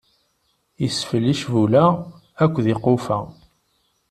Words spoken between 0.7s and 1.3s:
Isfel